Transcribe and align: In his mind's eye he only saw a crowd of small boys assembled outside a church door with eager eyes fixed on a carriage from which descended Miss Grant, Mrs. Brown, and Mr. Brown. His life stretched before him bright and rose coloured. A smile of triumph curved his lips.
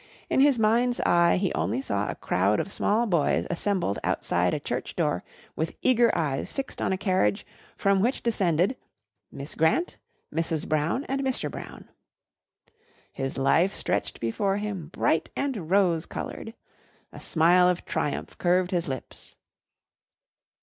In 0.31 0.39
his 0.39 0.57
mind's 0.57 0.99
eye 1.01 1.37
he 1.37 1.53
only 1.53 1.79
saw 1.79 2.09
a 2.09 2.15
crowd 2.15 2.59
of 2.59 2.71
small 2.71 3.05
boys 3.05 3.45
assembled 3.51 3.99
outside 4.03 4.51
a 4.51 4.59
church 4.59 4.95
door 4.95 5.23
with 5.55 5.75
eager 5.83 6.11
eyes 6.17 6.51
fixed 6.51 6.81
on 6.81 6.91
a 6.91 6.97
carriage 6.97 7.45
from 7.77 7.99
which 7.99 8.23
descended 8.23 8.75
Miss 9.31 9.53
Grant, 9.53 9.99
Mrs. 10.33 10.67
Brown, 10.67 11.03
and 11.03 11.21
Mr. 11.21 11.51
Brown. 11.51 11.87
His 13.13 13.37
life 13.37 13.75
stretched 13.75 14.19
before 14.19 14.57
him 14.57 14.87
bright 14.87 15.29
and 15.35 15.69
rose 15.69 16.07
coloured. 16.07 16.55
A 17.13 17.19
smile 17.19 17.69
of 17.69 17.85
triumph 17.85 18.35
curved 18.39 18.71
his 18.71 18.87
lips. 18.87 19.35